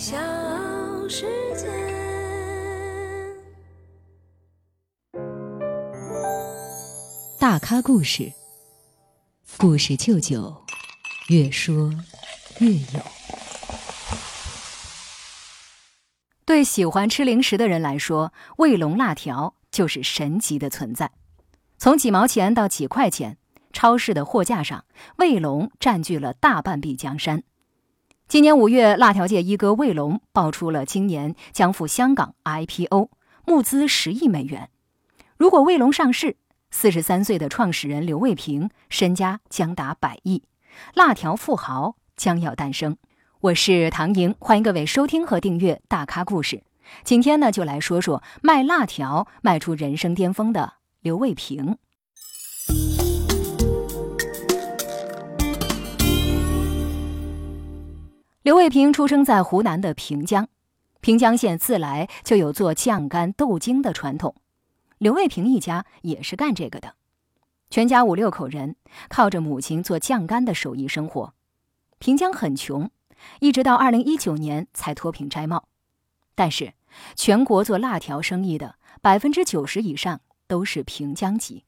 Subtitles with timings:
[0.00, 0.16] 小
[1.10, 1.68] 世界。
[7.38, 8.32] 大咖故事，
[9.58, 10.64] 故事舅舅，
[11.28, 11.92] 越说
[12.60, 13.02] 越有。
[16.46, 21.12] 对喜欢吃零食的人来说，卫龙辣条就是神级的存在。
[21.76, 23.36] 从几毛钱到几块钱，
[23.74, 24.86] 超市的货架上，
[25.18, 27.42] 卫龙占据了大半壁江山。
[28.30, 33.10] 今年五月，辣条界一哥卫龙爆出了今年将赴香港 IPO，
[33.44, 34.70] 募资十亿美元。
[35.36, 36.36] 如果卫龙上市，
[36.70, 40.44] 四十三岁的创始人刘卫平身家将达百亿，
[40.94, 42.96] 辣条富豪将要诞生。
[43.40, 46.58] 我是唐莹，欢迎各位收听和订阅《大咖故事》。
[47.02, 51.78] 今天呢，就来说说卖辣条卖出人生巅峰的刘卫平。
[58.50, 60.48] 刘卫平出生在湖南的平江，
[61.00, 64.34] 平江县自来就有做酱干豆精的传统。
[64.98, 66.96] 刘卫平一家也是干这个的，
[67.70, 68.74] 全家五六口人
[69.08, 71.32] 靠着母亲做酱干的手艺生活。
[72.00, 72.90] 平江很穷，
[73.38, 75.68] 一直到二零一九年才脱贫摘帽。
[76.34, 76.72] 但是，
[77.14, 81.66] 全国做辣条生意的百分之九十以上都是平江籍。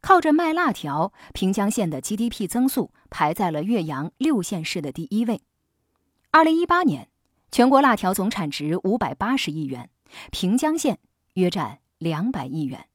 [0.00, 5.42] 靠着卖辣条，平江县的 GDP 增速排在了岳阳六县市的第一位。
[6.36, 7.08] 二零一八年，
[7.50, 9.88] 全国辣条总产值五百八十亿元，
[10.30, 10.98] 平江县
[11.32, 12.88] 约占两百亿元。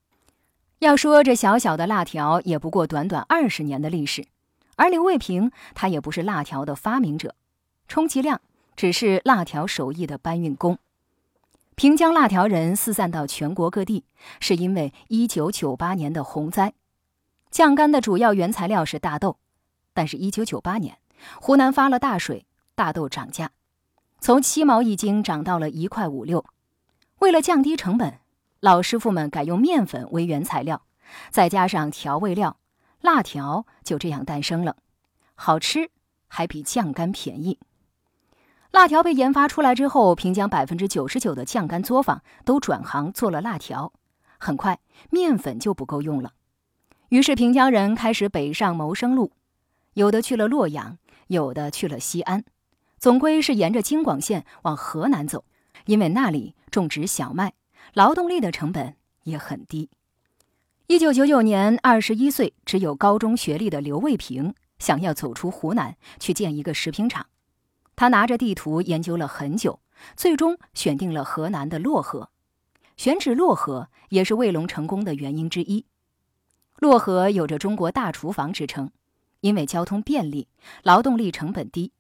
[0.78, 4.28] 要说这小小的辣条，也不过短短二十年的历史。
[4.76, 7.34] 而刘卫平，他也不是辣条的发明者，
[7.88, 8.40] 充其量
[8.76, 10.78] 只是辣条手艺的搬运工。
[11.74, 14.06] 平江辣条人四散到全国各地，
[14.40, 16.76] 是因为一九九八年的洪灾。
[17.50, 19.40] 酱干的主要原材料是大豆，
[19.96, 21.00] 但是，一九九八年
[21.42, 22.46] 湖南发了大水。
[22.76, 23.52] 大豆涨价，
[24.20, 26.46] 从七毛一斤涨到了一块五六。
[27.20, 28.20] 为了降低成本，
[28.60, 30.84] 老师傅们改用面粉为原材料，
[31.30, 32.58] 再加上调味料，
[33.02, 34.78] 辣条就这样诞生了。
[35.36, 35.92] 好吃，
[36.28, 37.60] 还比酱干便宜。
[38.72, 43.92] 辣条被研发出来之后，平江百分之九十九的酱干作坊都转行做了辣条。
[44.40, 44.80] 很快，
[45.10, 46.32] 面粉就不够用了，
[47.10, 49.34] 于是平江人开始北上谋生路，
[49.94, 50.98] 有的去了洛阳，
[51.28, 52.44] 有的去了西安。
[53.02, 55.44] 总归是沿着京广线往河南走，
[55.88, 57.54] 因为那里种植小麦，
[57.96, 59.90] 劳动力的成本也很低。
[60.86, 67.26] 一九九九年，二十一岁、只有高中学历的刘卫平想要走出湖南去建一个食品厂。
[67.96, 69.80] 他拿着地图研究了很久，
[70.16, 72.30] 最终选定了河南的漯河。
[72.98, 75.88] 选址漯河也是卫龙成功的原因之一。
[76.78, 78.92] 漯河有着“中国大厨房”之称，
[79.40, 80.48] 因为交通便利，
[80.84, 81.94] 劳动力成本低。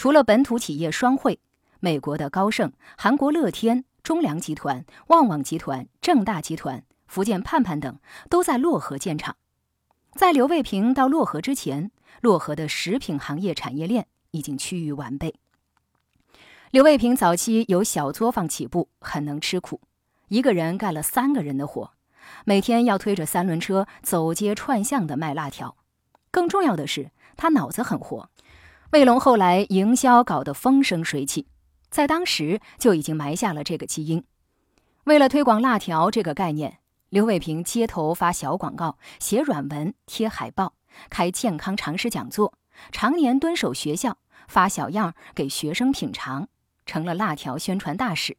[0.00, 1.40] 除了本土企业双汇、
[1.78, 7.98] 美国的高盛、韩国乐天、中粮集团、旺旺集团、正大集团、福建盼盼等
[8.30, 9.36] 都在漯河建厂。
[10.14, 11.90] 在刘卫平到漯河之前，
[12.22, 15.34] 漯河的食品行业产业链已经趋于完备。
[16.70, 19.82] 刘卫平早期由小作坊起步，很能吃苦，
[20.28, 21.92] 一个人干了三个人的活，
[22.46, 25.76] 每天要推着三轮车走街串巷的卖辣条。
[26.30, 28.30] 更重要的是，他脑子很活。
[28.90, 31.46] 卫龙后来营销搞得风生水起，
[31.90, 34.24] 在当时就已经埋下了这个基因。
[35.04, 36.78] 为了推广辣条这个概念，
[37.08, 40.74] 刘卫平街头发小广告、写软文、贴海报、
[41.08, 42.54] 开健康常识讲座，
[42.90, 44.18] 常年蹲守学校，
[44.48, 46.48] 发小样给学生品尝，
[46.84, 48.36] 成了辣条宣传大使。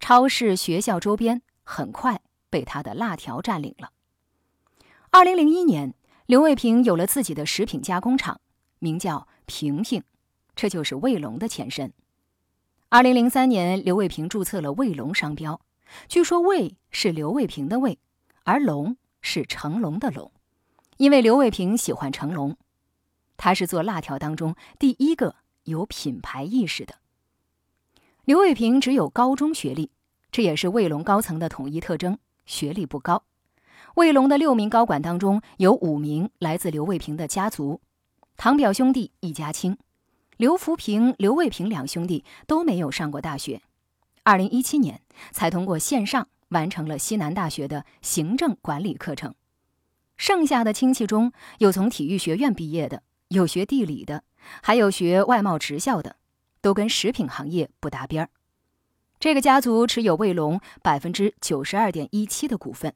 [0.00, 2.20] 超市、学校周边很快
[2.50, 3.90] 被他的辣条占领了。
[5.12, 5.94] 二零零一年，
[6.26, 8.40] 刘卫平有了自己的食品加工厂，
[8.80, 9.28] 名叫。
[9.46, 10.02] 平平，
[10.54, 11.92] 这就是卫龙的前身。
[12.88, 15.60] 二零零三年，刘卫平注册了卫龙商标。
[16.08, 17.98] 据说“卫”是刘卫平的“卫”，
[18.44, 20.30] 而“龙”是成龙的“龙”，
[20.98, 22.56] 因为刘卫平喜欢成龙。
[23.36, 26.96] 他是做辣条当中第一个有品牌意识的。
[28.24, 29.90] 刘卫平只有高中学历，
[30.32, 33.22] 这也是卫龙高层的统一特征：学历不高。
[33.94, 37.80] 卫龙的六名高管当中，有五名来自刘卫平的家族。
[38.36, 39.78] 堂表兄弟一家亲，
[40.36, 43.62] 刘福平、刘卫平两兄弟都没有上过大学，
[44.24, 45.00] 二零一七年
[45.32, 49.34] 才通过线上完成了西南大学的行政管理课程。
[50.18, 54.22] 剩下的亲戚中有从体育学院毕业的，有学地理的，
[54.62, 56.16] 还有学外贸职校的，
[56.60, 58.30] 都跟食品行业不搭边儿。
[59.18, 62.94] 这个家族持有卫龙百分之九十二点一七的股份。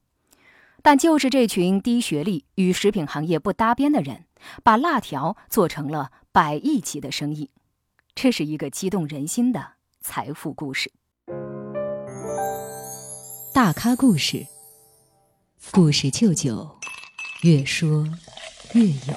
[0.82, 4.25] 但就是这群低学历、与食品行业不搭边的人，
[4.62, 7.50] 把辣条做成了百亿级的生意，
[8.14, 10.92] 这是一个激动人心的财富故事。
[13.52, 14.46] 大咖故事，
[15.72, 16.78] 故事舅舅，
[17.42, 18.06] 越说
[18.75, 19.14] 越有。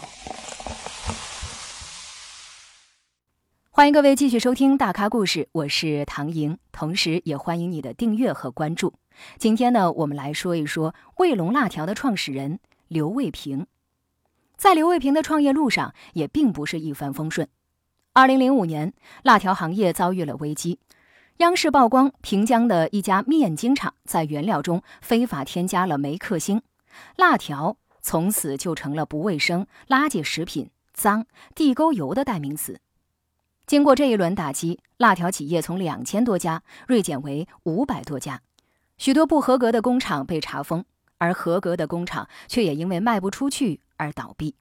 [3.70, 8.94] 欢迎各位继续收听大咖故事，我是唐莹，同时也欢迎你的订阅和关注。
[9.38, 13.66] 今天呢，我们来说一说卫龙辣条的创始人刘卫平。
[14.58, 17.48] 在刘卫平的创业路上，也并不是一帆风顺。
[18.14, 20.80] 二零零五年，辣条行业遭遇了危机，
[21.38, 26.62] 央视曝光平江的一家面筋厂在原料中非法添加了梅克星，
[27.16, 31.26] 辣条从此就成了不卫生、垃圾食品、脏、
[31.56, 32.80] 地沟油的代名词。
[33.66, 38.42] 经过这一轮打击，辣条企业从两千多家锐减为五百多家，
[38.98, 40.86] 许多不合格的工厂被查封，
[41.18, 44.56] 而合格的工厂却也因为卖不出去而倒闭。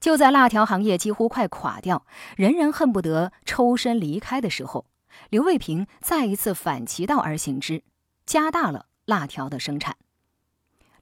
[0.00, 2.06] 就在辣条行业几乎快垮掉、
[2.36, 4.86] 人人恨不得抽身离开的时候，
[5.30, 7.82] 刘卫平再一次反其道而行之，
[8.24, 9.96] 加大了辣条的生产。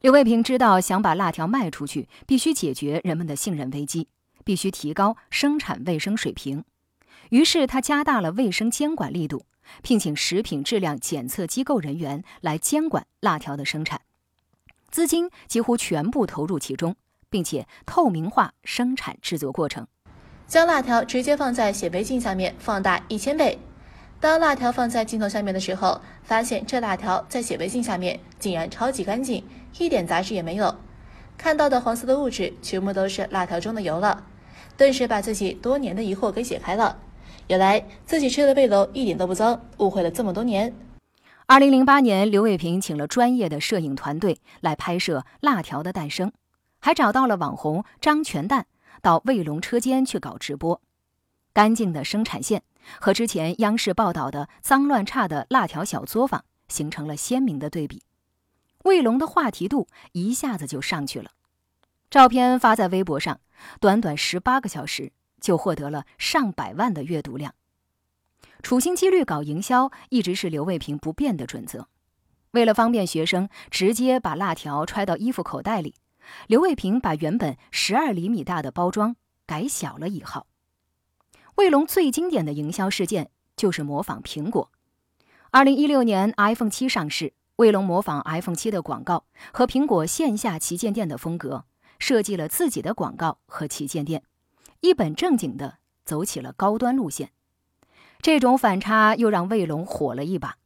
[0.00, 4.08] 刘卫平知道，想把辣条卖出去，必须解决人们的信任危机，
[4.44, 6.64] 必须提高生产卫生水平。
[7.30, 9.46] 于是他加大了卫生监管力度，
[9.82, 14.02] 聘请食品质量检测机构人员来监管辣条的生产，
[14.90, 16.94] 资金几乎全部投入其中，
[17.34, 19.84] 并且透明化生产制作过程。
[20.46, 23.58] 将辣条直接放在显微镜下面放大一千倍，
[24.20, 29.44] 当辣条放在镜头下面的时候，发现这辣条在显微镜下面竟然超级干净，
[29.80, 30.72] 一点杂质也没有，
[31.36, 34.24] 看到的黄色的物质全部都是辣条中的油了，
[34.76, 36.96] 顿时把自己多年的疑惑给解开了。
[37.48, 40.72] 原来自己吃的卫龙一点都不脏，误会了这么多年。
[41.46, 46.30] 二零零八年，刘伟平请了专业的摄影团队来拍摄辣条的诞生，
[46.84, 48.66] 还找到了网红张全蛋
[49.00, 50.82] 到卫龙车间去搞直播。
[51.54, 52.62] 干净的生产线
[53.00, 58.02] 和之前央视报道的脏乱差的辣条小作坊形成了鲜明的对比，
[58.82, 61.30] 卫龙的话题度一下子就上去了。
[62.10, 63.40] 照片发在微博上，
[63.80, 65.12] 短短十八个小时。
[65.40, 67.54] 就获得了上百万的阅读量。
[68.62, 71.86] 处心积虑搞营销，一直是刘卫平不变的准则。
[72.52, 75.94] 为了方便学生直接把辣条揣到衣服口袋里，
[76.46, 79.16] 刘卫平把原本十二厘米大的包装
[79.46, 80.46] 改小了一号。
[81.56, 84.70] 卫龙最经典的营销事件就是模仿苹果。
[85.50, 91.64] 二零一六年 iPhone 七上市，卫龙模仿 iPhone 七的广告和苹果线下旗舰店的风格，
[92.00, 94.24] 设计了自己的广告和旗舰店。
[94.80, 97.30] 一本正经的走起了高端路线，
[98.20, 100.56] 这种反差又让卫龙火了一把。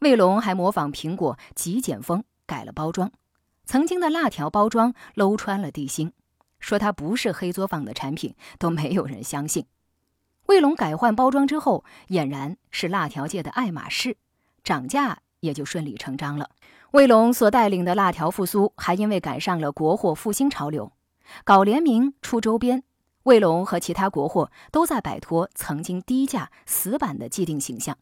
[0.00, 3.10] 卫龙还模仿苹果极简风改了包装，
[3.68, 6.14] 曾经的辣条包装搂穿了地心，
[6.58, 9.66] 说它不是黑作坊的产品都没有人相信。
[10.46, 14.16] 卫龙改换包装之后，俨然是辣条界的爱马仕，
[14.64, 16.48] 涨价也就顺理成章了。
[16.92, 20.90] 卫龙所带领的辣条复苏，还因为赶上了国货复兴潮流，
[21.44, 22.82] 搞联名出周边。
[23.24, 27.98] 卫龙和其他国货都在摆脱曾经低价死板的既定形象，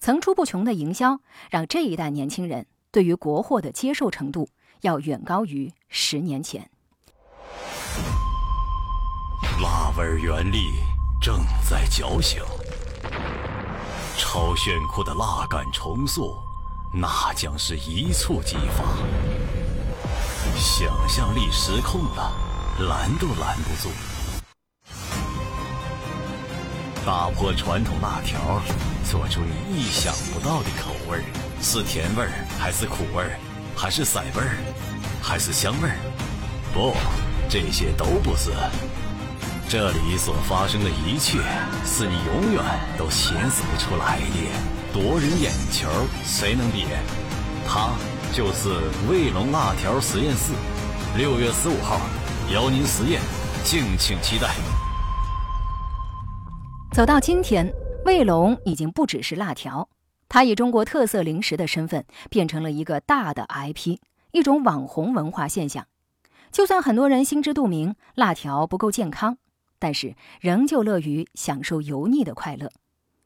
[0.00, 4.48] 层出不穷的营销让这一代年轻人对于国货的接受程度
[4.82, 6.68] 要远高于十年前。
[9.60, 10.74] 辣味原力
[11.20, 12.42] 正在觉醒，
[14.18, 16.36] 超炫酷的辣感重塑，
[16.92, 18.84] 那将是一触即发，
[20.58, 22.32] 想象力失控了，
[22.88, 23.90] 拦都拦不住。
[27.06, 28.60] 打破传统辣条，
[29.08, 31.24] 做出你意想不到的口味儿，
[31.62, 33.38] 是甜味儿还是苦味儿，
[33.76, 34.56] 还是色味儿，
[35.22, 35.96] 还是香味儿？
[36.72, 36.94] 不，
[37.46, 38.50] 这些都不是。
[39.68, 41.38] 这里所发生的一切，
[41.84, 42.62] 是你永远
[42.96, 44.94] 都想象不出来的。
[44.94, 45.88] 夺人眼球，
[46.24, 46.86] 谁能比？
[47.68, 47.90] 他
[48.32, 48.70] 就是
[49.10, 50.52] 卫龙辣条实验室。
[51.18, 52.00] 六月十五号，
[52.50, 53.20] 邀您实验，
[53.62, 54.54] 敬请期待。
[56.92, 57.70] 走到今天，
[58.06, 59.86] 卫龙已经不只是辣条，
[60.28, 63.98] 它以中国特色零食的身份变成了一个大的 IP，
[64.32, 65.86] 一种网红文化现象。
[66.50, 69.38] 就算很多人心知肚明辣条不够健康，
[69.78, 72.70] 但是仍旧乐于享受油腻的快乐，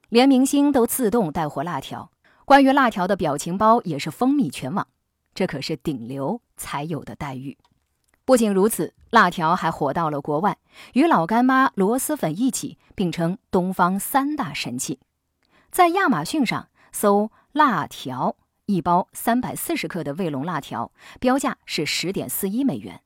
[0.08, 2.10] 连明星都自动带货辣条。
[2.44, 4.88] 关于辣条的表情包也是风靡全网，
[5.34, 7.56] 这可是顶流才有的待遇。
[8.24, 10.58] 不仅如此，辣条还火到了国外，
[10.94, 14.98] 与老干妈、螺蛳粉一起并称东方三大神器。
[15.70, 23.02] 在亚马逊上搜“辣条”，一包三百四十克的卫龙辣条，标价是十点四一美元，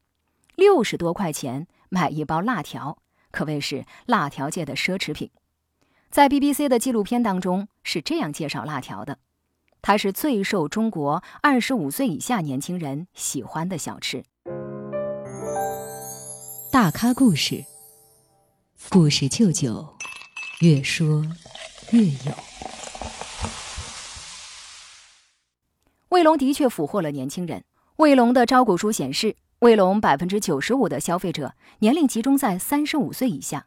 [0.57, 2.99] 六十多块钱买一包辣条，
[3.31, 5.31] 可谓是辣条界的奢侈品。
[6.11, 9.19] 在 BBC 的纪录片当中是这样介绍辣条的：
[9.83, 14.25] 它是最受中国二十五岁以下年轻人喜欢的小吃。
[16.71, 17.65] 大咖故事，
[18.91, 19.97] 故事舅舅，
[20.61, 21.25] 越说
[21.91, 22.54] 越有。
[26.15, 27.65] 卫龙的确俘获了年轻人。
[27.97, 33.67] 卫龙的招股书显示，卫龙百分之九十五的消费者年龄集中在三十五岁以下，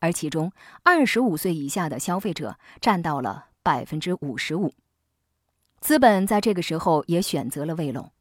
[0.00, 4.74] 而其中二十五岁以下的消费者占到了百分之五十五。
[5.80, 8.12] 资本在这个时候也选择了卫龙。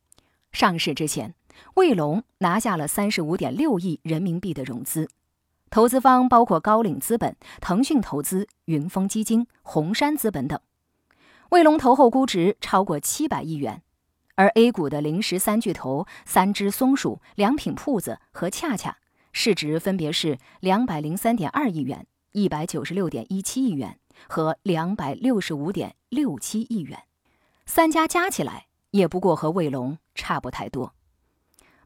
[0.53, 1.36] 上市之前，
[1.74, 5.10] 卫龙拿下了三十五点六亿人民币的融资，
[5.70, 10.58] 投资方包括高瓴资本、腾讯投资、云峰基金、红杉资本等。
[11.49, 13.81] 卫龙投后估值超过七百亿元，
[14.35, 18.97] 而 A 股的零食三巨头三只松鼠、良品铺子和恰恰
[19.31, 27.03] 市值分别是两百零三点二亿元、一百九十六点一七亿元和两百六十五点六七亿元，
[27.65, 30.93] 三家加起来也不过和卫龙差不太多。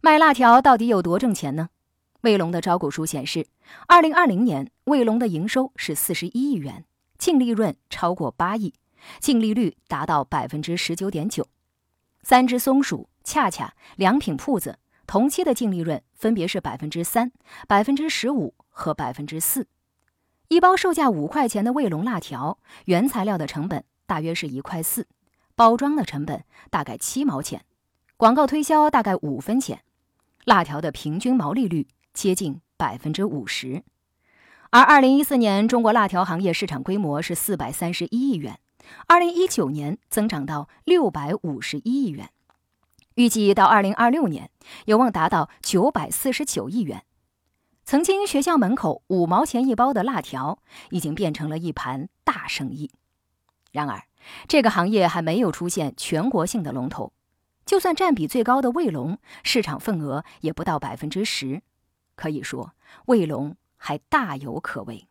[0.01, 1.69] 卖辣条到底有多挣钱呢？
[2.21, 3.47] 卫龙的招股书显示，
[3.87, 6.85] 二零二零年卫龙的营收是四十一亿元，
[7.17, 8.73] 净利润超过八亿。
[9.19, 11.47] 净利率达到百分之十九点九，
[12.23, 17.31] 三只松鼠、恰恰、良品铺子同期的净利润分别是百分之三、
[17.67, 19.67] 百分之十五和百分之四。
[20.49, 25.07] 一包售价五块钱的卫龙辣条，原材料的成本大约是一块四，
[25.55, 27.63] 包装的成本大概七毛钱，
[28.17, 29.83] 广告推销大概五分钱，
[30.45, 33.83] 辣条的平均毛利率接近百分之五十。
[34.71, 38.59] 而二零一四年中国辣条行业市场规模是四百三十一亿元。
[39.07, 42.29] 二零一九年增长到六百五十一亿元，
[43.15, 44.51] 预计到二零二六年
[44.85, 47.03] 有望达到九百四十九亿元。
[47.83, 50.59] 曾经学校门口五毛钱一包的辣条，
[50.91, 52.91] 已经变成了一盘大生意。
[53.71, 54.03] 然而，
[54.47, 57.13] 这个行业还没有出现全国性的龙头，
[57.65, 61.63] 就算占比最高的卫龙，市场份额也不到百分之十。
[62.15, 62.73] 可以说，
[63.05, 65.07] 卫龙还大有可为。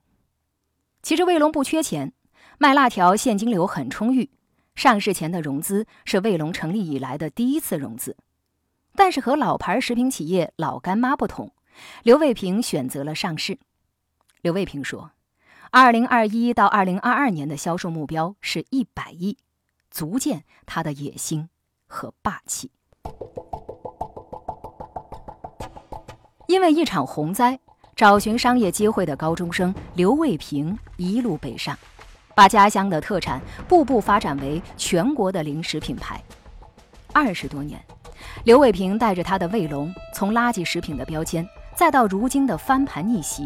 [1.02, 2.12] 其实，卫龙不缺钱。
[2.60, 4.30] 卖辣条现金流很充裕，
[4.74, 8.16] 上市前的融资是卫龙成立以来的第一次融资。
[8.96, 11.52] 但是和老牌食品企业老干妈不同，
[12.02, 13.60] 刘卫平选择了上市。
[14.40, 15.12] 刘卫平说
[15.70, 19.38] ：“二零二一到二零二二年的销售目标是一百亿，
[19.88, 21.48] 足见他的野心
[21.86, 22.72] 和霸气。”
[26.48, 27.60] 因为一场洪灾，
[27.94, 31.78] 找寻商业机会的高中生刘卫平一路北上。
[32.38, 36.22] 把家乡的特产步步发展为全国的零食品牌。
[37.12, 37.84] 二十多年，
[38.44, 43.44] 刘伟平带着他的卫龙，从垃圾食品的标签，再到如今的翻盘逆袭，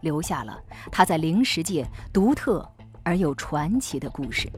[0.00, 0.58] 留下了
[0.90, 2.68] 他在零食界独特
[3.04, 4.50] 而又传奇的故事，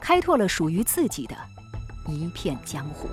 [0.00, 1.36] 开拓了属于自己的
[2.08, 3.06] 一片江湖。